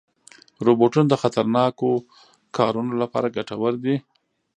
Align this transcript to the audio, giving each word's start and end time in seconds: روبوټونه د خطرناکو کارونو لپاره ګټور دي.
روبوټونه 0.65 1.07
د 1.09 1.13
خطرناکو 1.21 1.89
کارونو 2.57 2.93
لپاره 3.01 3.33
ګټور 3.37 3.73
دي. 3.83 3.95